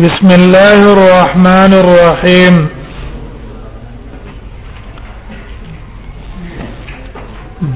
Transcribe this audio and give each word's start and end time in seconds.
بسم 0.00 0.30
الله 0.34 0.82
الرحمن 0.92 1.72
الرحيم 1.76 2.54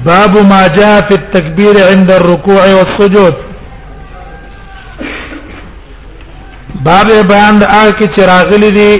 باب 0.05 0.37
ما 0.51 0.61
جاء 0.77 0.93
في 1.07 1.13
التكبير 1.15 1.73
عند 1.91 2.07
الركوع 2.11 2.63
والسجود 2.77 3.33
باب 6.87 7.11
بیان 7.31 7.53
د 7.61 7.63
اکه 7.63 8.07
چراغلی 8.15 8.71
دی 8.77 8.93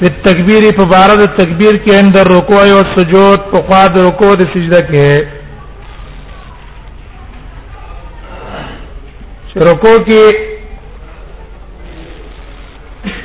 په 0.00 0.08
تکبیر 0.26 0.62
په 0.76 0.84
بار 0.90 1.10
د 1.20 1.22
تکبیر 1.38 1.76
کې 1.86 1.92
عند 2.04 2.16
الركوع 2.24 2.64
او 2.74 2.82
سجود 2.96 3.40
په 3.54 3.60
خوا 3.68 3.84
د 3.94 3.96
رکوع 4.08 4.32
د 4.42 4.44
سجده 4.54 4.80
کې 4.90 5.10
رکوع 9.70 9.96
کې 10.10 10.24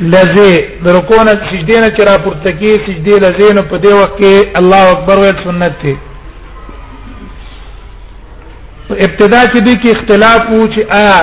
لذي 0.01 0.69
رکوع 0.85 1.21
نه 1.23 1.31
سجدي 1.49 1.79
نه 1.79 1.89
چې 1.97 2.05
را 2.09 2.17
پورته 2.25 2.51
کی 2.59 2.69
سجدي 2.85 3.15
لذي 3.23 3.49
نه 3.55 3.61
په 3.71 3.75
دې 3.81 3.93
وخت 3.93 4.17
کې 4.21 4.33
الله 4.61 4.83
اکبر 4.91 5.17
ویل 5.23 5.37
سنت 5.43 5.73
دی 5.83 5.93
ابتدا 9.07 9.41
کې 9.45 9.59
دي 9.67 9.73
کې 9.81 9.97
اختلاف 9.97 10.41
وو 10.51 10.65
چې 10.75 10.81
آیا 10.99 11.17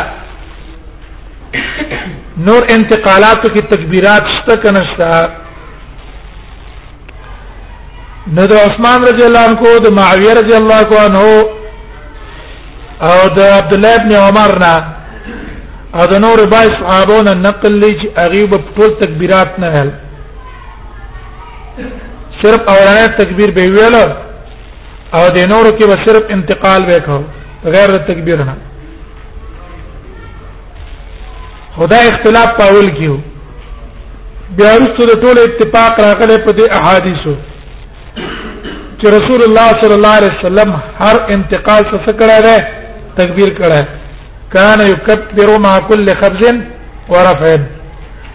نور 2.49 2.63
انتقالات 2.77 3.39
کې 3.47 3.63
تکبیرات 3.73 4.25
شته 4.35 4.55
کنه 4.67 4.81
شته 4.93 5.09
نو 8.37 8.43
د 8.53 8.55
عثمان 8.69 8.99
رضی 9.09 9.25
الله 9.31 9.43
عنه 9.49 9.57
کو 9.65 9.71
د 9.89 9.91
معاویه 9.99 10.33
رضی 10.41 10.55
الله 10.61 10.79
عنه 11.09 11.25
او 13.09 13.19
د 13.41 13.43
عبد 13.57 13.73
الله 13.79 13.95
ابن 14.03 14.13
عمر 14.21 14.51
نه 14.67 14.75
ا 15.97 16.05
د 16.11 16.21
نور 16.23 16.39
بای 16.53 16.69
صحابون 16.79 17.29
نقل 17.43 17.77
لج 17.83 18.03
اغيب 18.25 18.55
ټول 18.79 18.91
تکبيرات 19.03 19.59
نه 19.61 19.69
هل 19.75 19.91
صرف 22.43 22.67
اورانه 22.73 23.07
تکبیر 23.21 23.51
به 23.59 23.63
ویل 23.77 23.95
او 23.97 25.23
د 25.37 25.39
نور 25.53 25.69
کې 25.79 25.87
به 25.91 25.97
صرف 26.07 26.31
انتقال 26.37 26.85
وکاو 26.89 27.23
غیر 27.75 27.97
تکبیر 28.11 28.45
نه 28.49 28.55
خدای 31.77 32.09
اختلاف 32.09 32.49
پاول 32.59 32.89
کیو 32.99 33.17
بیا 34.59 34.73
رسول 34.85 35.09
ټول 35.23 35.39
اتفاق 35.39 36.01
راغله 36.01 36.37
په 36.49 36.53
دې 36.53 36.71
احادیثو 36.81 37.35
چې 39.01 39.07
رسول 39.17 39.43
الله 39.47 39.69
صلی 39.85 39.95
الله 39.97 40.15
علیه 40.19 40.37
وسلم 40.41 40.77
هر 41.01 41.21
انتقال 41.39 41.83
څه 41.91 42.13
کړه 42.21 42.39
ده 42.47 42.67
تکبیر 43.23 43.49
کړه 43.63 43.85
كان 44.55 44.81
يكبر 44.87 45.61
مع 45.61 45.79
كل 45.79 46.11
خفض 46.21 46.61
ورفع 47.09 47.57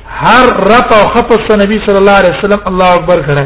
هر 0.08 0.60
رفع 0.60 1.00
او 1.02 1.10
خفض 1.14 1.52
نبی 1.62 1.80
صلی 1.86 1.98
الله 1.98 2.12
علیه 2.20 2.38
وسلم 2.38 2.60
الله 2.68 2.94
اکبر 2.96 3.22
کړه 3.28 3.46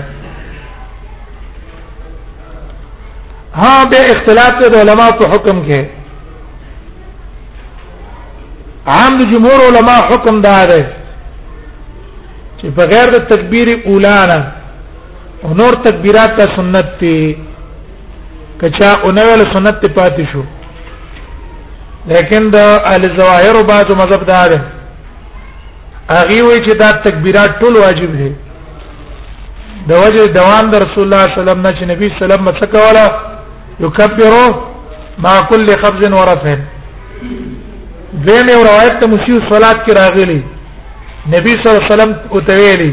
ها 3.56 3.84
به 3.92 4.02
اختلاف 4.16 4.54
د 4.72 4.76
علما 4.82 5.08
په 5.20 5.24
حکم 5.34 5.64
کې 5.68 5.82
عام 8.88 9.18
جمهور 9.34 9.60
علما 9.70 9.98
حکم 10.12 10.42
دا 10.42 10.66
ده 10.66 10.88
چې 12.60 12.66
بغیر 12.66 13.08
د 13.16 13.18
تکبیر 13.32 13.68
اولانا 13.86 14.38
نور 15.62 15.74
تکبیرات 15.88 16.32
ته 16.38 16.46
سنت 16.56 16.88
دي 17.02 17.38
کچا 18.62 18.92
اونول 19.08 19.42
سنت 19.56 19.78
پاتې 20.00 20.26
شو 20.32 20.44
لیکن 22.16 22.44
د 22.52 22.58
اهل 22.90 23.04
ظواهر 23.18 23.56
او 23.62 23.64
بعض 23.70 23.90
مذهب 24.02 24.26
دار 24.32 24.52
هغه 26.18 26.38
وی 26.48 26.60
چې 26.66 26.74
دا 26.82 26.92
تکبیرات 27.08 27.58
ټول 27.62 27.76
واجب 27.84 28.12
دي 28.20 28.30
د 29.90 30.00
وجه 30.04 30.28
دوام 30.40 30.70
د 30.74 30.84
رسول 30.86 31.04
الله 31.06 31.24
صلی 31.26 31.40
الله 31.42 31.42
علیه 31.42 31.42
وسلم 31.44 31.64
نه 31.68 31.72
چې 31.78 31.84
نبی 31.92 32.08
صلی 32.10 32.24
الله 32.24 32.40
علیه 32.40 32.48
وسلم 32.48 32.88
ولا 32.90 33.06
یکبر 33.86 34.40
مع 35.26 35.38
كل 35.50 35.68
خفض 35.82 36.04
ورفع 36.20 36.56
دیم 38.28 38.48
یو 38.54 38.64
روایت 38.70 39.00
ته 39.00 39.08
مسیو 39.16 39.38
صلات 39.54 39.84
کې 39.86 39.94
راغلی 40.02 40.42
نبی 41.36 41.52
صلی 41.52 41.70
الله 41.70 41.84
علیه 41.84 41.94
وسلم 41.94 42.14
او 42.32 42.42
تویلی 42.50 42.92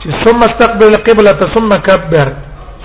چې 0.00 0.08
ثم 0.24 0.38
استقبل 0.50 0.86
القبلة 0.94 1.54
ثم 1.54 1.76
كبر 1.88 2.32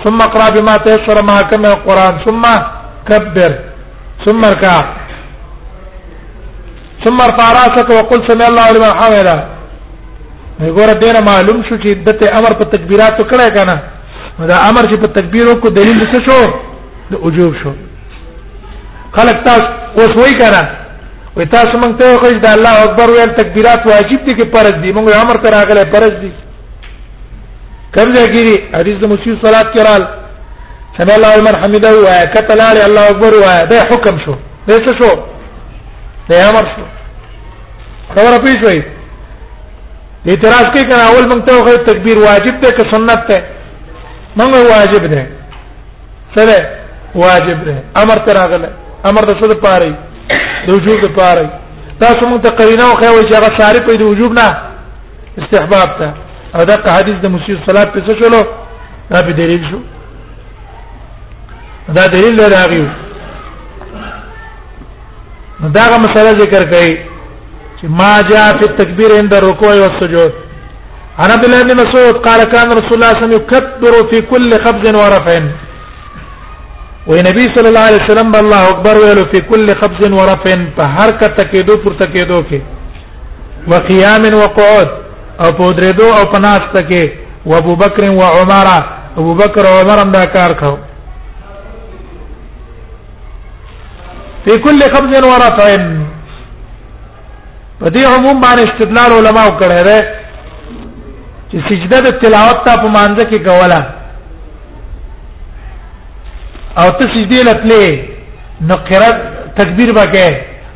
ثم 0.04 0.20
اقرا 0.28 0.50
بما 0.56 0.76
تيسر 0.86 1.24
معك 1.30 1.54
من 1.58 1.64
القران 1.74 2.24
ثم 2.26 2.42
كبر 3.08 3.52
ثم 4.28 4.44
اركع 4.50 4.99
ثم 7.04 7.16
ارفع 7.26 7.46
راسك 7.60 7.88
وقل 7.98 8.20
سمع 8.30 8.44
الله 8.50 8.66
لمن 8.76 8.90
حمده 9.00 9.36
وګوره 10.62 10.94
دې 11.02 11.14
معلوم 11.30 11.58
شو 11.68 11.74
چې 11.84 11.90
دته 12.06 12.38
امر 12.38 12.52
په 12.60 12.64
تکبیرات 12.74 13.20
کړه 13.30 13.48
کنه 13.56 13.76
دا 14.50 14.56
امر 14.70 14.84
چې 14.90 14.96
په 15.02 15.06
تکبیرو 15.18 15.54
کو 15.62 15.68
دلیل 15.78 16.00
څه 16.12 16.18
شو 16.26 16.40
د 17.12 17.24
وجوب 17.24 17.54
شو 17.62 17.72
خلق 19.16 19.42
تاسو 19.46 19.66
اوس 19.98 20.10
وای 20.18 20.34
کنه 20.42 20.62
وای 21.36 21.46
تاسو 21.56 21.72
مونږ 21.82 21.92
ته 22.00 22.16
خو 22.20 22.30
دا 22.46 22.52
الله 22.56 22.84
اکبر 22.86 23.06
ویل 23.14 23.34
تکبیرات 23.40 23.80
واجب 23.92 24.20
دي 24.26 24.32
کې 24.38 24.44
فرض 24.54 24.74
دي 24.82 24.92
مونږ 24.96 25.10
امر 25.22 25.34
تر 25.44 25.50
راغله 25.58 25.84
فرض 25.94 26.14
دي 26.22 26.32
کوم 27.94 28.08
ځای 28.14 28.26
کې 28.34 28.78
حدیث 28.78 28.98
د 29.02 29.12
مسیح 29.12 29.32
صلوات 29.44 29.74
کرال 29.76 30.02
سمع 30.98 31.14
الله 31.18 31.32
لمن 31.38 31.56
حمده 31.62 31.90
وای 32.06 32.22
کتلال 32.34 32.76
الله 32.88 33.04
اکبر 33.12 33.34
وای 33.44 33.60
دا 33.70 33.76
حکم 33.90 34.24
شو 34.24 34.34
دا 34.68 34.74
څه 34.86 34.98
شو 35.00 35.12
امر 36.38 36.64
شو 36.74 36.84
خبره 38.14 38.38
پیښ 38.44 38.62
وای 38.64 38.80
اعتراض 40.26 40.66
کوي 40.72 40.84
کنه 40.84 41.02
اول 41.10 41.28
موږ 41.30 41.40
ته 41.46 41.52
وایي 41.62 41.78
تکبیر 41.78 42.18
واجب 42.18 42.60
ده 42.62 42.70
که 42.70 42.90
سنت 42.90 43.22
ده 43.28 43.38
موږ 44.38 44.52
واجب 44.74 45.06
ده 45.10 45.26
سره 46.36 46.58
واجب 47.14 47.64
ده 47.64 47.82
امر 48.02 48.16
تراغله 48.26 48.68
امر 49.04 49.20
د 49.24 49.30
څه 49.40 49.46
د 49.52 49.54
پاره 49.64 49.94
د 50.66 50.70
وجوب 50.74 51.00
د 51.04 51.08
پاره 51.18 51.50
تاسو 52.00 52.26
موږ 52.30 52.40
ته 52.42 52.50
قرینه 52.50 52.84
او 52.84 52.94
خو 52.96 53.20
چې 53.28 53.34
هغه 53.38 53.50
صارف 53.58 53.90
دی 53.98 54.04
وجوب 54.04 54.32
نه 54.32 54.46
استحباب 55.42 55.98
ته 55.98 56.08
او 56.54 56.64
دا 56.64 56.74
حدیث 56.96 57.16
د 57.22 57.26
مسیح 57.34 57.56
صلوات 57.70 57.92
په 57.92 58.00
څه 58.06 58.16
شلو 58.22 58.42
دا 59.10 59.22
به 59.26 59.32
دلیل 59.32 59.62
شو 59.70 59.80
دا 61.94 62.06
دلیل 62.08 62.34
لري 62.40 62.54
هغه 62.54 62.99
نو 65.62 65.68
دا 65.76 65.82
مسله 66.04 66.30
ذکر 66.42 66.62
کړي 66.72 66.92
چې 67.78 67.86
ما 68.00 68.12
جاء 68.30 68.46
فی 68.58 68.64
التکبیر 68.68 69.10
عند 69.18 69.34
الرکوع 69.38 69.72
والسجود 69.80 70.32
انا 71.24 71.34
عبد 71.36 71.44
الله 71.46 71.60
بن 71.62 71.76
مسعود 71.82 72.16
قال 72.26 72.42
كان 72.52 72.68
رسول 72.78 72.92
الله 72.96 73.10
صلى 73.10 73.16
الله 73.16 73.16
عليه 73.16 73.24
وسلم 73.26 73.36
يكبر 73.40 73.92
في 74.10 74.18
كل 74.30 74.50
خفض 74.64 74.84
ورفع 75.00 75.40
ونبي 77.10 77.44
صلى 77.54 77.68
الله 77.68 77.84
عليه 77.88 78.00
وسلم 78.04 78.28
الله 78.42 78.62
اكبر 78.72 78.94
ويلو 79.02 79.24
في 79.32 79.40
كل 79.50 79.66
خفض 79.80 80.02
ورفع 80.18 80.58
فهر 80.76 81.08
كتكيدو 81.20 81.76
پر 81.84 81.92
تکیدو 82.02 82.40
کې 82.50 82.60
وقيام 83.72 84.24
وقعود 84.40 84.88
او 85.42 85.48
پودریدو 85.58 86.08
او 86.18 86.24
پناست 86.34 86.74
کې 86.90 87.04
وابو 87.50 87.74
بکر 87.82 88.04
وعمر 88.20 88.66
ابو 89.18 89.34
بکر 89.34 89.62
وعمر 89.66 89.98
هم 90.02 90.10
دا 90.16 90.24
کار 90.24 90.52
کاوه 90.52 90.89
فی 94.50 94.56
کل 94.62 94.80
قبض 94.94 95.12
و 95.32 95.36
رفع 95.46 95.68
په 97.80 97.90
دې 97.92 98.02
عموم 98.14 98.40
باندې 98.40 98.68
استدلال 98.68 99.10
علما 99.18 99.42
وکړي 99.46 99.82
ده 99.88 99.98
چې 101.50 101.58
سجده 101.68 101.98
د 102.06 102.18
تلاوت 102.22 102.58
ته 102.66 102.72
په 102.82 102.88
مانځ 102.88 103.16
کې 103.30 103.38
کوله 103.38 103.80
او 106.80 106.88
ته 106.98 107.04
سجدي 107.14 107.40
لټلې 107.42 107.98
نو 108.68 108.74
قرات 108.88 109.16
تکبیر 109.60 109.88
وکې 110.00 110.28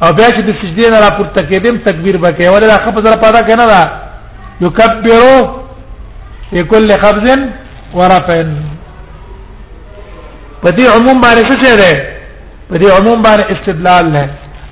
او 0.03 0.11
بیا 0.19 0.29
چې 0.37 0.41
د 0.47 0.51
سجدي 0.63 0.87
نه 0.95 0.99
راپورته 1.05 1.41
کېدم 1.51 1.77
تکبیر 1.89 2.17
وکې 2.17 2.47
ولې 2.49 2.67
دا 2.69 2.79
خپل 2.87 3.03
ځل 3.03 3.21
پیدا 3.27 3.41
کنه 3.43 3.67
دا 3.75 3.83
یکبرو 4.65 5.37
لكل 6.57 6.93
قبض 7.05 7.27
ورفع 7.99 8.39
په 10.63 10.71
دې 10.77 10.87
عموم 10.97 11.17
باندې 11.21 11.43
څه 11.51 11.57
څه 11.65 11.73
ده 11.83 11.93
په 12.75 12.79
دې 12.83 12.89
عموم 12.99 13.23
باندې 13.27 13.45
استدلال 13.55 14.07
نه 14.13 14.25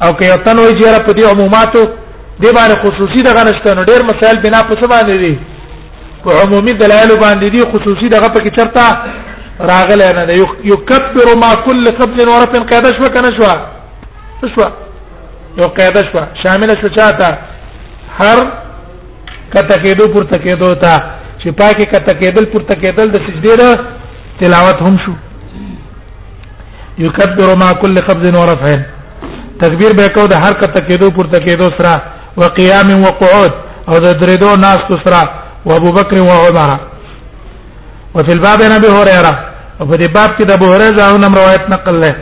او 0.05 0.11
که 0.19 0.25
یو 0.31 0.37
تن 0.47 0.57
وایي 0.63 0.75
چې 0.81 1.03
په 1.07 1.13
دې 1.19 1.25
عموماتو 1.33 1.83
دې 2.43 2.51
باندې 2.59 2.77
خصوصي 2.83 3.21
دغه 3.29 3.43
نشته 3.49 3.69
نو 3.77 3.83
ډېر 3.91 4.01
مسائل 4.11 4.37
بنا 4.45 4.61
په 4.71 4.75
څه 4.81 4.87
باندې 4.95 5.17
دي 5.23 5.35
په 6.25 6.31
عمومي 6.43 6.73
دلایل 6.83 7.11
باندې 7.25 7.49
دي 7.55 7.61
خصوصي 7.75 8.07
دغه 8.17 8.29
په 8.35 8.41
کې 8.45 8.51
چرته 8.59 8.85
راغله 9.71 10.09
نه 10.19 10.25
ده 10.29 10.35
یکبر 10.73 11.29
ما 11.43 11.51
كل 11.67 11.85
قبل 12.01 12.19
ورث 12.29 12.53
قاعده 12.71 12.91
شو 12.99 13.09
کنه 13.17 13.31
شو 13.37 13.55
شو 14.55 14.67
یو 15.61 15.69
قاعده 15.79 16.03
شو 16.13 16.23
شامل 16.43 16.71
شو 16.83 16.89
چاته 16.99 17.29
هر 18.21 18.39
کته 19.55 19.75
کېدو 19.85 20.05
پورته 20.15 20.37
کېدو 20.45 20.69
تا 20.83 20.95
چې 21.43 21.49
پاکي 21.59 21.85
کته 21.93 22.13
کېدل 22.23 22.45
پورته 22.53 22.75
کېدل 22.83 23.07
د 23.13 23.19
سجدې 23.27 24.41
تلاوت 24.41 24.79
هم 24.87 24.97
شو 25.05 25.15
يكبر 26.99 27.57
مع 27.63 27.73
كل 27.73 27.97
خفض 28.03 28.25
ورفع 28.35 28.81
تکبیر 29.61 29.93
به 29.99 30.07
کو 30.09 30.27
د 30.27 30.33
هر 30.33 30.53
کته 30.53 30.81
کېدو 30.81 31.11
پر 31.17 31.27
تکېدو 31.33 31.71
سره 31.79 32.03
وقيام 32.37 33.03
وقعود 33.05 33.53
او 33.89 33.99
د 33.99 34.13
درېدو 34.21 34.57
ناس 34.57 34.79
سره 35.05 35.23
او 35.67 35.77
ابو 35.77 35.93
بکر 35.93 36.19
او 36.19 36.31
عمر 36.49 36.79
وفي 38.15 38.33
الباب 38.33 38.63
عن 38.63 38.73
ابي 38.73 38.89
هريره 38.89 39.33
په 39.79 39.97
دې 40.01 40.09
باب 40.15 40.31
کې 40.39 40.45
د 40.47 40.51
ابو 40.51 40.67
هريره 40.73 41.01
او 41.03 41.17
نم 41.19 41.35
روایت 41.35 41.65
نقل 41.71 42.01
له 42.01 42.15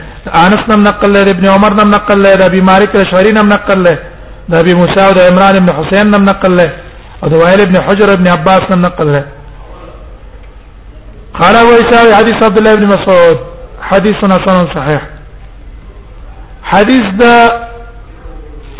انس 0.46 0.62
نم 0.72 0.82
نقل 0.84 1.12
له 1.12 1.20
ابن 1.30 1.44
عمر 1.54 1.72
نم 1.80 1.90
نقل 1.90 2.22
له 2.22 2.46
ابي 2.46 2.60
مالك 2.62 2.96
الاشعري 2.96 3.32
نم 3.32 3.48
نقل 3.48 3.82
له 3.82 3.98
د 4.48 4.54
ابي 4.62 4.74
موسى 4.74 5.00
او 5.06 5.12
عمران 5.32 5.54
ابن 5.56 5.70
حسين 5.78 6.10
نم 6.10 6.24
نقل 6.30 6.56
له 6.56 6.70
او 7.22 7.28
د 7.28 7.34
وائل 7.42 7.60
ابن 7.60 7.76
حجر 7.86 8.12
ابن 8.12 8.26
عباس 8.28 8.62
نم 8.70 8.80
نقل 8.86 9.06
له 9.12 9.24
قال 11.38 11.54
ابو 11.56 11.70
اسحاق 11.80 12.12
حديث 12.18 12.38
عبد 12.42 12.58
الله 12.58 12.74
بن 12.74 12.84
مسعود 12.94 13.49
حديث 13.88 14.14
حسن 14.14 14.66
صحيح 14.76 15.02
حديث 16.72 17.04
ده 17.22 17.34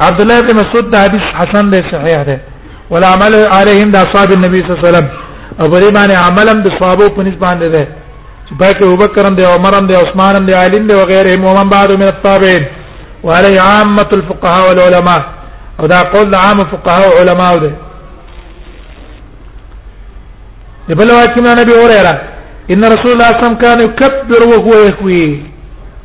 عبد 0.06 0.20
الله 0.20 0.40
بن 0.40 0.54
مسعود 0.60 0.90
ده 0.90 0.98
حديث 1.02 1.20
حسن 1.38 1.70
ده 1.70 1.78
صحيح 1.92 2.22
ده 2.30 2.38
ولا 2.90 3.06
عمل 3.12 3.32
عليهم 3.58 3.90
ده 3.90 3.98
اصحاب 4.06 4.28
النبي 4.32 4.58
صلى 4.62 4.70
الله 4.70 4.78
عليه 4.78 4.88
وسلم 4.88 5.08
او 5.60 5.66
بری 5.74 5.88
باندې 5.96 6.16
عملم 6.26 6.56
د 6.64 6.68
صحابه 6.80 7.08
په 7.16 7.20
نسبت 7.28 7.40
باندې 7.46 7.66
ده 7.74 7.84
چې 8.46 8.52
باقي 8.60 8.84
ابوبکر 8.86 9.28
هم 9.28 9.34
ده 9.34 9.46
عمر 9.54 9.74
هم 9.78 9.86
ده 9.86 9.94
عثمان 10.02 10.36
هم 10.36 10.46
ده 10.46 10.58
علي 10.58 10.76
هم 10.78 10.86
ده 10.86 10.96
وغيرهم 10.98 11.44
ومن 11.44 11.66
بعد 11.74 11.90
من 11.92 12.02
التابعين 12.14 12.64
وعليه 13.24 13.60
عامه 13.60 14.08
الفقهاء 14.12 14.62
والعلماء 14.70 15.22
او 15.80 15.86
دا 15.86 15.98
قول 16.14 16.34
عام 16.34 16.58
فقهاء 16.74 17.06
وعلماء 17.14 17.52
ده 17.64 17.70
بل 20.98 21.08
واکمه 21.12 21.54
نبی 21.60 21.72
اوره 21.72 22.22
ان 22.68 22.84
رسول 22.94 23.12
الله 23.12 23.30
صلى 23.30 23.36
الله 23.36 23.36
عليه 23.36 23.44
وسلم 23.46 23.58
كان 23.66 23.78
يكبر 23.88 24.40
وهو 24.52 24.72
يهوي 24.88 25.22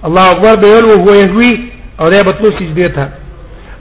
الله 0.07 0.25
اكبر 0.31 0.55
بيقول 0.61 0.85
وهو 0.91 1.09
يهوي 1.21 1.51
او 1.99 2.07
ده 2.13 2.21
بتلو 2.29 2.49
سجده 2.59 2.87
تھا 2.95 3.05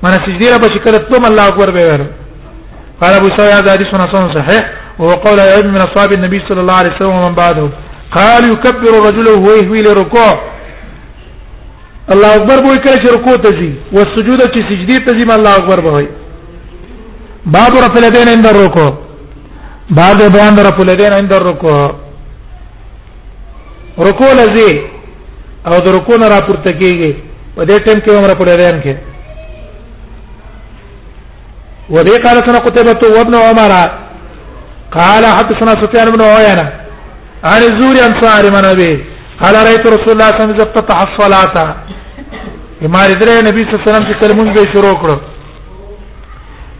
معنی 0.02 0.16
سجدی 0.26 0.46
را 0.52 0.56
بشکل 0.64 0.96
تم 1.10 1.24
الله 1.30 1.48
اکبر 1.48 1.70
بیور 1.76 2.00
قال 3.00 3.14
ابو 3.14 3.28
سعيد 3.36 3.52
هذا 3.54 3.72
حديث 3.72 3.86
حسن 3.86 4.32
صحيح 4.34 4.62
وهو 4.98 5.14
قول 5.24 5.40
عدد 5.40 5.66
من 5.66 5.78
اصحاب 5.86 6.12
النبي 6.12 6.40
صلى 6.48 6.60
الله 6.60 6.74
عليه 6.80 6.90
وسلم 6.96 7.12
ومن 7.12 7.34
بعده 7.34 7.70
قال 8.12 8.42
يكبر 8.52 8.90
الرجل 8.98 9.28
وهو 9.28 9.50
يهوي 9.60 9.82
للركوع 9.82 10.32
الله 12.12 12.36
اکبر 12.36 12.56
بو 12.64 12.70
کله 12.84 12.96
چې 13.02 13.08
رکوع 13.16 13.36
ته 13.36 13.50
ځي 13.50 13.72
او 13.94 13.98
سجود 14.16 14.40
چې 14.54 14.60
سجدي 14.70 14.98
ته 14.98 15.12
ځي 15.12 15.34
الله 15.36 15.56
اکبر 15.56 15.80
به 15.80 16.08
باب 17.46 17.72
رفع 17.84 17.96
اليدين 17.98 18.28
عند 18.28 18.46
الركوع 18.46 18.92
باب 19.90 20.16
بیان 20.32 20.56
رفع 20.66 20.82
اليدين 20.82 21.12
عند 21.12 21.32
الركوع 21.32 22.03
رکوع 23.98 24.32
لذي 24.32 24.70
او 25.66 25.78
د 25.80 25.88
رکوع 25.96 26.16
نه 26.16 26.28
راپورته 26.28 26.72
کیږي 26.78 27.12
په 27.56 27.62
دې 27.68 27.78
ټیم 27.84 27.98
کې 28.00 28.10
عمره 28.20 28.34
پورې 28.34 28.56
بیان 28.60 28.80
کې 28.84 28.94
وبه 31.94 32.18
قال 32.24 32.36
سنه 32.46 32.58
قتيبة 32.58 33.08
وابن 33.16 33.34
عمر 33.34 33.70
قال 34.98 35.24
حدثنا 35.38 35.72
سفيان 35.82 36.10
بن 36.10 36.20
عيينة 36.22 36.66
عن 37.44 37.62
الزوري 37.62 38.00
عن 38.06 38.20
صار 38.20 38.50
من 38.52 38.64
أبي 38.64 39.04
قال 39.42 39.54
رأيت 39.66 39.86
رسول 39.86 40.10
الله 40.12 40.28
صلى 40.30 40.34
الله 40.34 40.44
عليه 40.44 40.54
وسلم 40.54 40.68
افتتح 40.68 41.00
الصلاة 41.02 41.76
ما 42.94 43.06
ادري 43.08 43.38
النبي 43.40 43.58
صلى 43.64 43.74
الله 43.74 43.82
عليه 43.84 43.92
وسلم 43.96 44.10
چې 44.10 44.36
مونږ 44.38 44.48
به 44.54 44.72
شروع 44.72 45.02
کړو 45.02 45.16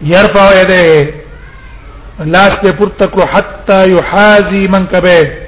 يرفع 0.01 0.61
يده 0.61 1.13
لاس 2.35 2.51
ته 2.63 2.71
پورته 2.71 3.05
کړو 3.07 3.27
حتا 3.35 3.83
يحازي 3.85 4.67
من 4.67 4.85
كبه 4.87 5.44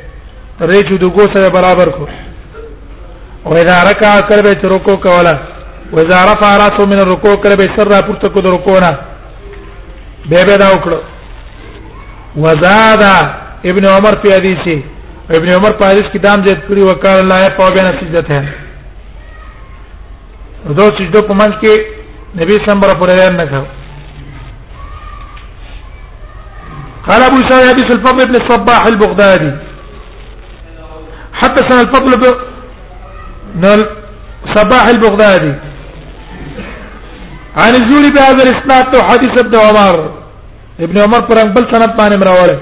ریچ 0.66 0.88
د 1.02 1.06
ګو 1.16 1.26
سره 1.34 1.50
برابر 1.54 1.88
کو 1.98 2.06
او 3.46 3.52
اذا 3.62 3.78
رکع 3.92 4.12
کربه 4.30 4.52
چې 4.52 4.68
رکوع 4.76 4.96
کوله 5.06 5.36
و 5.94 6.00
اذا 6.04 6.20
رفع 6.34 6.50
راسه 6.64 6.86
من 6.86 7.00
الركوع 7.00 7.36
کربه 7.44 7.66
سر 7.78 7.88
را 7.94 8.00
پورته 8.08 8.30
کو 8.30 8.42
د 8.42 8.46
رکوع 8.56 8.80
نه 8.80 8.92
به 10.30 10.46
به 10.48 10.58
دا 10.58 10.66
وکړو 10.74 10.98
وزاد 12.44 13.04
ابن 13.70 13.84
عمر 13.96 14.16
په 14.22 14.36
حدیثي 14.38 14.78
ابن 15.38 15.50
عمر 15.50 15.72
په 15.72 15.86
حدیث 15.86 16.12
کې 16.12 16.20
دام 16.26 16.44
زیات 16.46 16.62
کړی 16.68 16.84
وکړ 16.92 17.08
الله 17.22 17.38
یې 17.46 17.52
په 17.58 17.70
بینه 17.76 17.92
سجدت 18.02 18.32
ہے 18.32 18.42
دو 20.80 20.86
سجدو 20.98 21.22
په 21.28 21.34
منځ 21.40 21.54
کې 21.64 21.82
نبی 22.40 22.54
صلی 22.54 22.60
الله 22.60 22.76
علیه 22.78 22.90
وسلم 22.90 23.00
پرې 23.00 23.36
نه 23.42 23.48
کړو 23.52 23.64
قال 27.10 27.22
ابو 27.30 27.38
سعيد 27.50 27.70
ابي 27.72 27.84
سلفظ 27.90 28.22
ابن 28.26 28.36
الصباح 28.42 28.86
البغدادي 28.88 29.54
حتى 31.42 31.60
سنة 31.70 31.82
الفضل 31.82 32.12
نل 33.64 33.80
صباح 34.56 34.86
البغدادي 34.88 35.54
عن 37.62 37.72
الزوري 37.82 38.10
بهذا 38.16 38.42
الاسناد 38.50 38.86
حديث 39.12 39.34
ابن 39.46 39.56
عمر 39.66 39.96
ابن 40.86 40.98
عمر 41.06 41.22
پرنګ 41.30 41.50
بل 41.56 41.64
سند 41.72 41.92
باندې 42.00 42.18
مراوله 42.22 42.58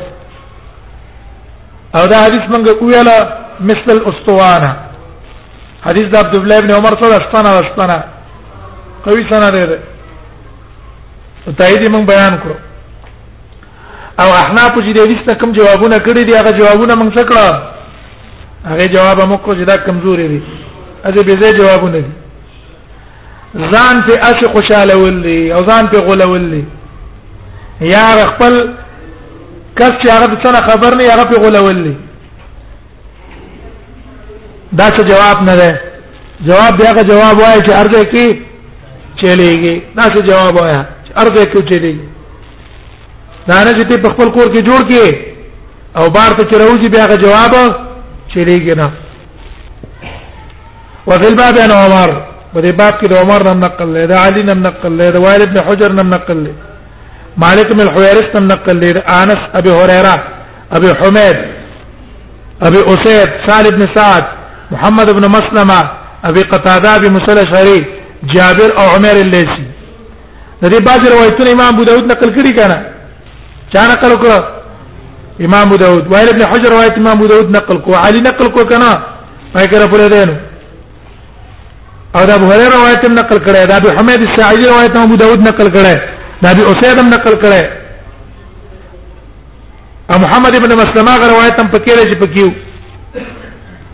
او 1.96 2.06
دا 2.12 2.18
حدیث 2.26 2.44
موږ 2.54 2.84
ویلا 2.84 3.18
مثل 3.60 3.92
الاستوانه 3.98 4.72
حدیث 5.88 6.06
د 6.14 6.16
عبد 6.24 6.36
الله 6.36 6.58
ابن 6.58 6.72
عمر 6.78 6.94
سره 7.02 7.16
استانه 7.24 7.50
استانه 7.60 8.04
قوي 9.06 9.28
سند 9.34 9.54
ده 9.70 9.80
تایید 11.60 11.84
موږ 11.92 12.04
بیان 12.14 12.34
کړو 12.44 12.56
او 14.22 14.30
احناف 14.42 14.72
چې 14.72 14.92
دې 14.96 15.06
لسته 15.12 15.34
کوم 15.40 15.52
جوابونه 15.52 15.98
کړی 15.98 16.24
دي 16.28 16.34
هغه 16.38 16.52
جوابونه 16.60 16.94
موږ 16.94 17.20
څکړه 17.20 17.75
هغه 18.70 18.88
جواب 18.88 19.20
مو 19.30 19.38
کو 19.38 19.52
چې 19.56 19.64
دا 19.66 19.76
کمزوري 19.78 20.28
دي 20.28 20.42
اځه 21.06 21.22
به 21.24 21.36
زه 21.42 21.52
جوابونه 21.58 22.00
دي 22.00 22.10
ځان 23.72 23.96
ته 24.08 24.14
اسی 24.30 24.46
خوشاله 24.54 24.96
ولي 24.98 25.54
او 25.54 25.60
ځان 25.66 25.92
ته 25.92 26.00
غول 26.08 26.22
ولي 26.24 26.64
یا 27.82 28.06
خپل 28.32 28.54
کس 29.78 29.92
چې 29.92 30.10
هغه 30.10 30.28
څنګه 30.44 30.72
خبر 30.72 30.96
نه 30.96 31.04
هغه 31.14 31.24
په 31.30 31.42
غول 31.42 31.56
ولي 31.68 31.96
دا 34.74 34.90
څه 34.90 35.02
جواب 35.12 35.46
نه 35.50 35.56
ده 35.56 35.80
جواب 36.46 36.78
بیا 36.78 37.04
جواب 37.04 37.38
وایي 37.38 37.62
چې 37.62 37.72
ارزه 37.72 38.04
کې 38.14 38.28
چلےږي 39.22 39.76
دا 39.96 40.04
څه 40.14 40.22
جواب 40.30 40.56
وایي 40.56 40.86
ارزه 41.18 41.46
کې 41.46 41.62
چلےږي 41.70 42.06
دا 43.48 43.64
نه 43.64 43.72
چې 43.72 44.02
په 44.04 44.10
خپل 44.14 44.30
کور 44.36 44.48
کې 44.54 44.62
جوړ 44.70 44.82
کې 44.90 45.18
او 45.98 46.10
بار 46.10 46.32
ته 46.38 46.44
چروږي 46.52 46.88
بیا 46.92 47.06
غ 47.10 47.16
جواب 47.18 47.85
چلیږي 48.36 48.76
نه 48.82 48.88
وفي 51.10 51.28
الباب 51.32 51.56
انا 51.66 51.76
عمر 51.86 52.10
ودي 52.56 52.72
باب 52.80 52.94
كده 53.02 53.16
عمر 53.24 53.42
نم 53.50 53.60
نقل 53.66 53.90
لي 53.94 54.04
ده 54.12 54.16
علي 54.24 54.42
نم 54.50 54.60
نقل 54.68 54.94
لي 54.98 55.08
ده 55.16 55.20
والد 55.26 55.50
بن 55.54 55.60
حجر 55.68 55.92
نم 56.00 56.10
نقل 56.16 56.40
لي 56.44 56.54
مالك 57.44 57.68
بن 57.76 57.82
الحويرث 57.86 58.28
نم 58.36 58.46
نقل 58.54 58.76
لي 58.82 58.92
ده 58.98 59.02
انس 59.20 59.42
ابي 59.60 59.72
هريره 59.80 60.16
ابي 60.78 60.90
حميد 61.00 61.38
ابي 62.68 62.80
اسيد 62.94 63.30
سعد 63.46 63.66
بن 63.76 63.82
سعد 63.96 64.26
محمد 64.74 65.08
بن 65.18 65.26
مسلمه 65.38 65.80
ابي 66.30 66.42
قتاده 66.52 66.90
ابي 66.98 67.10
مسلم 67.18 67.46
شهري 67.52 67.80
جابر 68.34 68.70
او 68.80 68.86
عمر 68.96 69.16
الليثي 69.26 69.66
د 70.62 70.66
دې 70.74 70.80
بعض 70.90 71.02
روایتونه 71.14 71.50
امام 71.54 71.74
ابو 71.74 71.84
داود 71.90 72.06
نقل 72.14 72.30
کړي 72.38 72.52
کنه 72.60 72.78
چا 73.74 73.82
نقل 73.94 74.14
کړه 74.24 74.38
امام 75.42 75.68
ابو 75.68 75.76
داود 75.78 76.14
وائل 76.14 76.28
ابن 76.30 76.46
حجر 76.46 76.70
روایت 76.72 76.94
امام 76.98 77.18
ابو 77.18 77.28
داود 77.28 77.50
نقل 77.58 77.78
کو 77.86 77.96
علی 77.96 78.20
نقل 78.20 78.48
کو 78.50 78.64
کنا 78.70 78.94
پای 79.54 79.68
کرا 79.68 79.88
پر 79.88 80.08
دینو 80.10 80.36
او 82.16 82.26
دا 82.26 82.34
ابو 82.36 82.46
هريره 82.52 82.76
روایت 82.76 83.06
نقل 83.10 83.38
کړه 83.38 83.68
دا 83.70 83.76
ابو 83.76 83.90
حمید 83.90 84.22
الساعدي 84.30 84.66
روایت 84.68 84.96
ابو 84.98 85.16
داود 85.16 85.40
نقل 85.40 85.68
کړه 85.68 86.00
دا 86.44 86.50
ابو 86.50 86.62
اسید 86.72 86.98
هم 86.98 87.08
نقل 87.10 87.32
کړه 87.32 87.68
او 90.12 90.20
محمد 90.20 90.56
ابن 90.56 90.74
مسلمه 90.76 91.18
غ 91.18 91.30
روایت 91.34 91.60
هم 91.60 91.68
پکې 91.72 91.92
راځي 92.00 92.18
پکې 92.24 92.48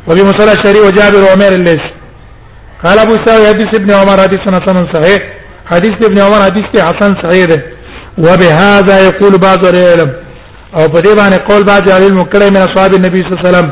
وبي 0.08 0.24
مصلى 0.24 0.52
الشري 0.52 0.80
وجابر 0.80 1.22
وعمر 1.24 1.54
الليث 1.54 1.80
قال 2.84 3.00
ابو 3.00 3.16
سعيد 3.26 3.48
حديث 3.48 3.76
ابن 3.76 3.92
عمر 3.92 4.20
حديث 4.22 4.40
حسن 4.42 4.94
صحيح 4.94 5.20
حديث 5.66 6.06
ابن 6.10 6.20
عمر 6.20 6.44
حديث 6.44 6.82
حسن 6.84 7.16
صحيح 7.22 7.62
وبهذا 8.18 9.00
يقول 9.00 9.38
بعض 9.38 9.66
العلماء 9.66 10.21
او 10.78 10.84
په 10.94 11.00
دې 11.06 11.14
باندې 11.20 11.38
قول 11.50 11.64
بعد 11.72 11.90
علی 11.96 12.08
المکړه 12.10 12.46
من 12.56 12.62
اصحاب 12.68 12.92
النبي 12.98 13.20
صلی 13.22 13.32
الله 13.32 13.44
علیه 13.44 13.50
وسلم 13.50 13.70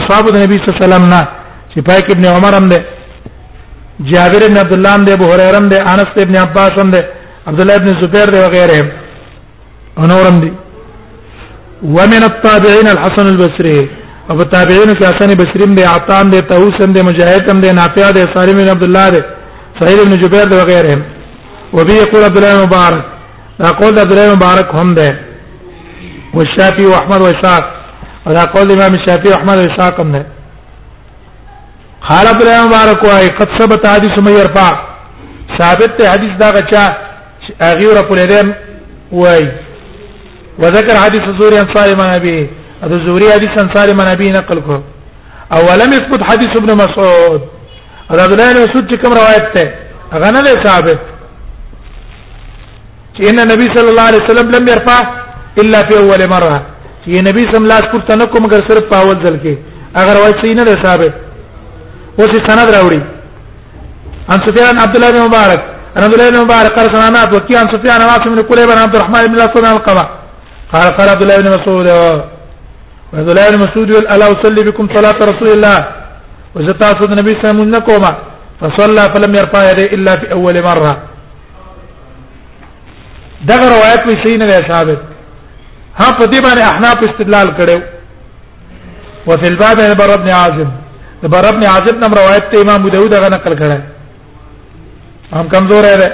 اصحاب 0.00 0.24
النبي 0.32 0.54
صلی 0.56 0.68
الله 0.68 0.78
علیه 0.80 0.86
وسلم 0.86 1.04
نه 1.14 1.22
چې 1.72 1.78
پای 1.88 2.00
کې 2.02 2.10
ابن 2.12 2.24
عمر 2.34 2.52
هم 2.58 2.66
ده 2.72 2.78
جابر 4.12 4.40
بن 4.48 4.56
عبد 4.62 4.72
الله 4.72 4.90
هم 4.96 5.04
ده 5.04 5.12
ابو 5.12 5.24
هريره 5.32 5.56
هم 5.60 5.68
ده 5.72 5.78
انس 5.92 6.08
ابن 6.18 6.36
عباس 6.44 6.72
هم 6.82 6.90
ده 6.90 7.00
عبد 7.48 7.60
الله 7.60 7.76
ابن 7.76 7.88
زبير 8.02 8.26
ده 8.34 8.38
وغيره 8.46 8.86
انورم 10.02 10.38
دي 10.44 10.52
ومن 11.96 12.22
التابعين 12.30 12.86
الحسن 12.94 13.26
البصري 13.32 13.78
او 14.30 14.42
تابعین 14.56 14.90
کې 14.98 15.04
حسن 15.10 15.30
بصری 15.40 15.64
هم 15.64 15.74
ده 15.74 15.88
عطام 15.96 16.30
ده 16.30 16.40
طاووس 16.40 16.82
هم 16.84 16.92
ده 16.92 17.02
مجاهد 17.02 17.50
هم 17.50 17.60
ده 17.60 17.72
نافع 17.72 18.10
ده 18.10 18.22
سالم 18.34 18.56
بن 18.60 18.68
عبد 18.68 18.82
الله 18.88 19.08
ده 19.14 19.22
سعيد 19.80 19.98
بن 20.10 20.14
جبير 20.22 20.44
ده 20.50 20.56
وغيره 20.60 20.96
وبه 21.76 21.92
يقول 22.04 22.22
عبد 22.28 22.36
الله 22.38 22.52
مبارك 22.66 23.04
دا 23.60 23.68
قول 23.80 23.98
عبد 23.98 24.12
الله 24.12 24.34
مبارك 24.34 24.68
هم 24.80 24.90
ده 24.94 25.25
والشافعي 26.36 26.86
واحمد 26.86 27.20
واسحاق 27.20 27.64
هذا 28.28 28.44
قول 28.44 28.66
الامام 28.70 28.94
الشافعي 28.94 29.32
واحمد 29.32 29.56
واسحاق 29.58 30.00
نے 30.00 30.22
قال 32.08 32.26
ابن 32.26 32.46
مبارک 32.66 33.04
واي 33.04 33.28
قد 33.38 33.48
ثبت 33.58 33.86
حديث 33.86 34.18
من 34.26 34.32
يرفع 34.40 34.70
ثابت 35.58 35.90
ته 36.00 36.12
حدیث 36.12 36.30
دا 36.40 36.50
غچا 36.56 36.84
اغیر 37.62 38.02
پر 38.08 38.16
دین 38.32 38.54
واي 39.12 39.52
وذكر 40.58 40.94
حديث 41.04 41.22
زوري 41.42 41.58
انصاري 41.60 41.94
من 41.94 42.14
ابي 42.14 42.50
هذا 42.82 42.98
زوري 43.06 43.32
حديث 43.32 43.58
انصاري 43.64 43.92
من 43.92 44.06
ابي 44.14 44.30
نقل 44.30 44.60
کو 44.60 44.80
او 45.54 45.62
لم 45.82 45.90
يثبت 45.92 46.22
حديث 46.30 46.48
ابن 46.56 46.74
مسعود 46.82 47.40
هذا 48.10 48.24
ابن 48.24 48.34
مسعود 48.62 48.94
کوم 48.94 49.12
روایت 49.12 49.46
ته 49.54 49.72
غنه 50.14 50.42
ثابت 50.42 51.00
ان 53.30 53.38
النبي 53.40 53.66
صلى 53.76 53.88
الله 53.90 54.02
عليه 54.02 54.20
وسلم 54.24 54.50
لم 54.50 54.68
يرفع 54.72 55.25
الا 55.62 55.78
فی 55.88 55.94
اول 56.02 56.22
مره 56.34 56.58
چې 57.04 57.20
نبی 57.28 57.42
سم 57.52 57.64
لاس 57.70 57.84
پورته 57.92 58.14
نه 58.20 58.24
کوم 58.26 58.46
ګر 58.52 58.60
صرف 58.68 58.84
په 58.90 58.96
اول 59.02 59.16
ځل 59.26 59.36
کې 59.44 59.54
اگر 60.00 60.16
وای 60.22 60.32
چې 60.40 60.56
نه 60.58 60.64
ده 60.68 60.74
ثابت 60.84 61.12
اوس 62.20 62.32
سند 62.48 62.68
راوړي 62.76 63.00
ان 64.32 64.38
سفیان 64.48 64.78
عبد 64.84 64.94
الله 64.96 65.10
بن 65.14 65.22
مبارک 65.28 65.60
ان 65.96 66.02
عبد 66.06 66.14
الله 66.14 66.30
بن 66.30 66.38
مبارک 66.46 66.72
قال 66.76 66.86
سمعنا 66.94 67.24
وكيع 67.34 67.58
عن 67.60 67.68
سفيان 67.74 68.00
عاصم 68.08 68.30
بن 68.34 68.42
كليب 68.42 68.70
عن 68.70 68.78
عبد 68.86 68.96
الرحمن 68.96 69.22
بن 69.26 69.34
الاسود 69.38 69.64
عن 69.64 69.74
القمع 69.76 70.06
قال 70.72 70.88
قال 70.98 71.08
عبد 71.08 71.22
الله 71.22 71.36
بن 71.40 71.48
مسعود 71.56 71.88
عبد 73.20 73.28
الله 73.30 73.50
بن 73.50 73.58
مسعود 73.66 73.90
قال 73.94 74.06
الا 74.12 74.26
اصلي 74.32 74.62
بكم 74.68 74.86
صلاه 74.96 75.18
رسول 75.30 75.48
الله 75.56 75.78
وزتا 76.54 76.90
صد 77.00 77.10
النبي 77.12 77.30
صلى 77.32 77.44
الله 77.44 77.52
عليه 77.52 77.92
وسلم 77.94 78.16
فصلى 78.60 79.02
فلم 79.14 79.32
يرفع 79.40 79.60
يديه 79.70 79.86
الا 79.96 80.12
في 80.20 80.26
اول 80.36 80.56
مره 80.68 80.92
دغه 83.50 83.66
روایت 83.76 84.02
وی 84.06 84.16
صحیح 84.24 84.36
نه 84.40 84.58
ثابت 84.72 84.98
ها 86.00 86.06
په 86.18 86.24
دې 86.32 86.40
باندې 86.44 86.62
احناف 86.72 86.98
استدلال 87.08 87.48
کړو 87.58 87.76
وفي 89.28 89.46
الباب 89.52 89.78
عن 89.86 89.92
بر 90.00 90.10
ابن 90.18 90.28
عازب 90.40 90.68
بر 91.34 91.48
ابن 91.48 91.62
عازب 91.72 91.96
نم 92.04 92.14
روایت 92.20 92.44
ته 92.52 92.56
امام 92.62 92.86
داود 92.94 93.14
هغه 93.14 93.28
نقل 93.36 93.52
کړه 93.62 93.78
هم 95.36 95.46
کمزور 95.54 95.84
ہے 95.90 96.08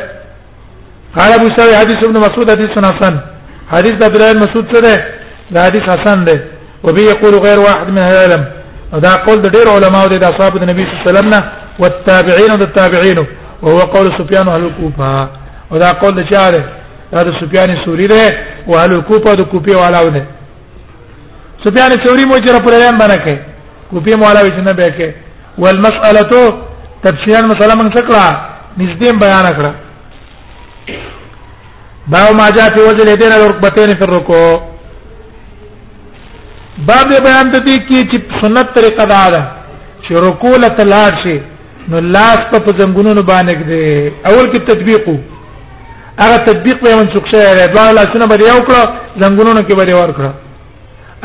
قال 1.19 1.31
ابو 1.39 1.49
سعيد 1.57 1.75
حديث 1.81 1.99
ابن 2.09 2.17
مسعود 2.27 2.51
حديث 2.55 2.71
حسن 2.91 3.15
حديث 3.75 3.93
عبد 4.07 4.17
الله 4.17 4.33
مسعود 4.45 4.67
سره 4.75 4.97
دا 5.55 5.61
حدیث 5.67 5.83
حسن 5.95 6.25
ده 6.29 6.37
وبه 6.85 7.03
يقول 7.13 7.35
غير 7.47 7.59
واحد 7.67 7.89
من 7.97 8.03
العلم 8.11 8.43
دا 9.07 9.13
قول 9.27 9.39
د 9.43 9.47
ډیر 9.57 9.67
علماء 9.77 10.05
د 10.07 10.25
اصحاب 10.33 10.53
النبي 10.57 10.83
صلى 10.85 10.93
الله 10.95 11.03
عليه 11.03 11.11
وسلم 11.19 11.29
نه 11.35 11.41
والتابعين 11.83 12.51
والتابعين 12.53 13.19
وهو 13.63 13.79
قول 13.95 14.07
سفيان 14.21 14.47
اهل 14.49 14.65
الكوفه 14.65 15.29
ودا 15.71 15.91
قول 16.03 16.27
شاعر 16.33 16.55
هذا 17.15 17.33
سفيان 17.43 17.71
الثوري 17.77 18.07
ده 18.13 18.23
او 18.69 18.73
اهل 18.81 18.93
کوفه 19.09 19.33
د 19.41 19.43
کوفه 19.53 19.75
والاونه 19.83 20.23
سفیان 21.65 21.93
ثوری 22.05 22.25
مو 22.31 22.37
جره 22.47 22.59
پر 22.67 22.73
اعلان 22.77 22.95
باندې 23.03 23.19
کوي 23.25 23.37
کوفه 23.91 24.15
مولا 24.23 24.41
وچ 24.47 24.59
نه 24.67 24.73
به 24.81 24.89
کوي 24.99 25.09
والمساله 25.65 26.33
تفصیلا 27.07 27.41
مثلا 27.53 27.73
من 27.81 27.89
ذکر 27.97 28.15
نږدې 28.79 29.21
بیان 29.25 29.47
کړه 29.59 29.71
باو 32.15 32.29
ما 32.43 32.49
جاء 32.59 32.69
في 32.77 32.81
وجه 32.89 33.03
اليدين 33.05 33.33
الركبتين 33.39 33.89
في 33.97 34.03
الركوع 34.09 34.55
باب 36.79 37.09
بیان 37.25 37.51
د 37.51 37.65
دې 37.67 37.79
کې 37.91 37.99
چې 38.11 38.19
سنت 38.43 38.67
طریقه 38.79 39.05
دا 39.15 39.25
ده 39.35 39.43
چې 40.03 40.13
رکوع 40.29 40.55
له 40.65 40.69
تلاړ 40.81 41.13
شي 41.27 41.39
نو 41.91 41.97
لاس 42.17 42.39
په 42.53 42.79
زنګونو 42.81 43.23
باندې 43.31 43.53
کې 43.59 43.83
اول 44.33 44.47
کې 44.53 44.59
تطبیقو 44.71 45.17
هغه 46.23 46.37
تطبیق 46.49 46.79
به 46.85 46.91
منسوخ 46.97 47.25
شوی 47.31 47.55
دی 47.55 47.67
دا 47.75 47.91
لاسونه 47.91 48.27
به 48.27 48.37
یو 48.51 48.61
کړو 48.67 48.83
زنګونونو 49.23 49.61
کې 49.67 49.75
به 49.79 49.95
ور 50.01 50.11
کړو 50.17 50.31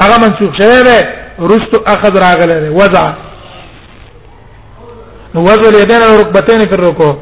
هغه 0.03 0.15
منسوخ 0.25 0.51
شوی 0.59 0.83
دی 0.87 0.99
رستو 1.49 1.77
اخذ 1.93 2.15
راغله 2.25 2.59
دی 2.63 2.69
وضع 2.81 3.05
نو 5.33 5.41
وضع 5.47 5.67
الیدین 5.69 6.01
الرکبتین 6.09 6.59
فی 6.69 6.75
الرکوع 6.79 7.15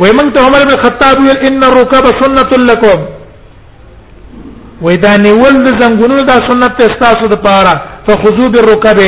ومن 0.00 0.32
ته 0.32 0.40
عمر 0.46 0.64
بن 0.64 0.72
الخطاب 0.74 1.20
ویل 1.20 1.38
ان 1.48 1.62
الركب 1.64 2.04
سنه 2.24 2.52
لكم 2.70 3.00
واذا 4.82 5.16
نول 5.16 5.78
زنګونو 5.82 6.22
دا 6.30 6.36
سنت 6.48 6.82
تاسو 7.04 7.26
د 7.28 7.34
پاره 7.42 7.74
فخذو 8.08 8.50
بالركب 8.50 8.98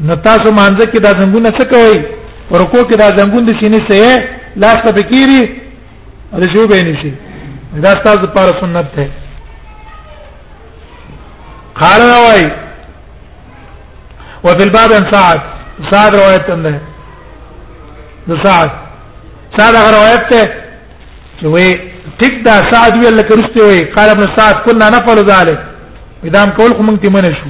نو 0.00 0.14
تاسو 0.14 0.50
مانځ 0.58 0.76
کې 0.92 0.98
دا 1.06 1.10
زنګونه 1.20 1.50
څه 1.58 1.64
کوي 1.72 1.98
ورکو 2.50 2.78
کې 2.88 2.94
دا 3.02 3.08
زنګون 3.18 3.44
د 3.46 3.50
سینې 3.60 3.80
سره 3.90 4.43
لاس 4.56 4.76
ته 4.84 4.92
فکری 4.92 5.60
رجوع 6.32 6.66
به 6.66 6.82
نشي 6.82 7.12
دا 7.82 7.90
ستاسو 7.90 8.22
لپاره 8.22 8.60
سنت 8.60 8.86
ده 8.96 9.08
قال 11.80 12.00
روي 12.00 12.44
وفي 14.44 14.62
الباب 14.62 14.92
عن 14.92 15.12
سعد 15.12 15.40
سعد 15.90 16.14
روایت 16.16 16.50
انده 16.50 16.80
ده 18.28 18.44
سعد 18.44 18.70
سعد 19.56 19.74
هغه 19.74 19.90
روایت 19.90 20.22
ته 20.30 20.48
وي 21.48 21.72
ټیک 22.22 22.42
دا 22.44 22.54
سعد 22.70 22.94
ویل 23.02 23.22
کرسته 23.22 23.62
وي 23.68 23.80
قال 23.92 24.08
ابن 24.10 24.26
سعد 24.36 24.54
كنا 24.54 24.90
نفعل 24.90 25.16
ذلك 25.18 25.58
اذا 26.24 26.46
کول 26.46 26.70
خو 26.76 26.82
مونږ 26.82 27.00
ته 27.04 27.10
منه 27.10 27.28
شو 27.30 27.48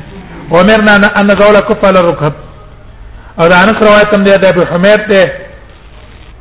ومرنا 0.51 1.21
ان 1.21 1.27
ذول 1.29 1.61
كفل 1.61 1.97
الركب 1.97 2.33
او 3.41 3.47
دا 3.49 3.63
انس 3.65 3.83
روایت 3.83 4.15
هم 4.15 4.23
ده 4.23 4.49
ابو 4.49 4.63
حمید 4.67 5.07
ده 5.09 5.33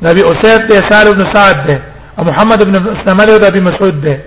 نبی 0.04 0.22
اسید 0.30 0.62
ته 0.68 0.88
سال 0.90 1.06
ابن 1.08 1.22
سعد 1.34 1.66
ده 1.66 1.82
او 2.18 2.24
محمد 2.24 2.62
ابن 2.62 2.74
سمر 3.06 3.36
ده 3.38 3.46
ابي 3.48 3.60
مسعود 3.60 4.00
ده 4.00 4.20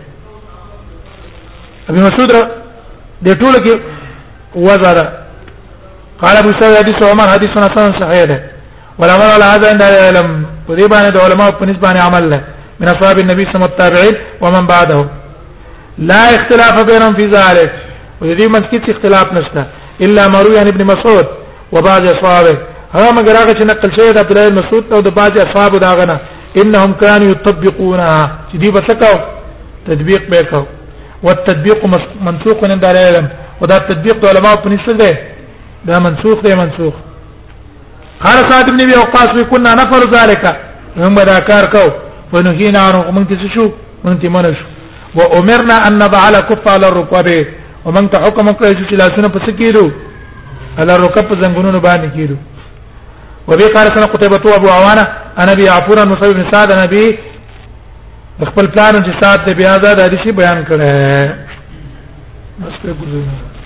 ابي 1.90 2.00
مسعود 2.00 2.48
ده 3.22 3.34
ټول 3.34 3.56
کې 3.66 3.78
وزاره 4.56 5.06
قال 6.24 6.36
ابو 6.44 6.50
سعيد 6.60 6.76
حديث 6.84 6.98
عمر 7.12 7.28
حديث 7.34 7.50
حسن 7.50 8.00
صحيح 8.02 8.24
ده 8.24 8.40
والعمل 9.00 9.24
على 9.36 9.44
هذا 9.54 9.70
عند 9.72 9.82
العلم 9.82 10.30
ودي 10.70 10.88
باندې 10.88 11.20
علماء 11.24 11.52
په 11.52 11.66
نسبه 11.66 11.90
عمل 12.02 12.30
له 12.30 12.42
من 12.80 12.88
اصحاب 12.88 13.18
النبي 13.20 13.44
صلى 13.44 13.56
الله 13.56 13.68
عليه 13.70 13.72
وسلم 13.72 13.72
التابعين 13.88 14.16
ومن 14.42 14.64
بعدهم 14.74 15.08
لا 15.98 16.22
اختلاف 16.38 16.76
بينهم 16.90 17.14
في 17.20 17.26
ذلك 17.38 17.72
ودي 18.22 18.48
مسكت 18.48 18.90
اختلاف 18.90 19.28
نشته 19.38 19.64
الا 20.06 20.28
ما 20.28 20.42
روي 20.42 20.60
عن 20.60 20.68
ابن 20.68 20.82
مسعود 20.86 21.28
وبعض 21.72 22.02
اصحابه 22.10 22.58
ها 22.96 23.12
مگر 23.12 23.36
هغه 23.36 23.54
چې 23.60 23.64
نقل 23.72 23.90
شوی 23.98 24.12
د 24.14 24.18
عبد 24.18 24.32
الله 24.38 24.54
مسعود 24.60 24.94
او 24.94 25.00
د 25.08 25.10
باج 25.18 25.34
اصحاب 25.40 25.72
دا 25.80 25.92
غنه 26.00 26.18
انهم 26.62 26.92
كانوا 27.02 27.32
يطبقونها 27.32 28.20
چې 28.52 28.56
دی 28.62 28.72
بسکاو 28.72 29.18
تطبیق 29.88 30.30
به 30.32 30.42
کو 30.52 30.66
والتطبيق 31.24 31.86
منسوخ 32.22 32.58
عند 32.72 32.86
العلم 32.86 33.28
ودا 33.62 33.76
التطبيق 33.78 34.26
علماء 34.30 34.56
په 34.56 34.68
نسل 34.70 34.98
ده 34.98 35.12
دا 35.86 36.00
منسوخ 36.00 36.38
ده 36.44 36.56
منسوخ 36.64 36.94
قال 38.24 38.38
سعد 38.52 38.66
بن 38.72 38.82
ابي 38.82 38.96
وقاص 39.02 39.32
كنا 39.52 39.72
نفر 39.82 40.02
ذلك 40.18 40.44
هم 40.98 41.16
دا 41.16 41.40
کار 41.40 41.66
کو 41.74 41.86
فنهينا 42.34 42.80
عنه 42.88 43.12
من 43.12 43.28
تسشو 43.28 43.72
من 44.04 44.20
تمنش 44.22 44.58
وامرنا 45.18 45.88
ان 45.88 45.94
نضع 46.04 46.20
على 46.28 46.40
كف 46.50 46.64
على 46.68 46.88
الركبه 46.88 47.48
ومن 47.86 48.10
تحكم 48.12 48.46
كل 48.60 48.66
شيء 48.78 48.98
لا 49.00 49.06
سنه 49.16 49.28
پس 49.28 49.50
کیدو 49.60 49.88
على 50.80 50.96
الركب 50.96 51.28
زنګونو 51.44 51.80
باندې 51.86 52.10
کیدو 52.16 52.36
وبي 53.48 53.64
قال 53.66 53.88
سنه 53.88 54.06
قتيبة 54.06 54.56
ابو 54.56 54.70
عوانه 54.70 55.08
انا 55.40 55.52
ابي 55.52 55.70
عفور 55.70 56.06
بن 56.06 56.12
مصعب 56.12 56.34
بن 56.34 56.52
سعد 56.52 56.72
انا 56.72 56.84
ابي 56.84 57.18
خپل 58.44 58.68
پلان 58.76 58.96
چې 59.06 59.22
سات 59.24 59.40
دی 59.48 59.54
بیا 59.54 59.78
دا 59.78 59.94
د 59.94 60.02
حدیث 60.02 60.36
بیان 60.36 60.60
کړه 60.70 60.92
بس 62.62 62.76
په 62.84 62.94
ګوزو 63.00 63.57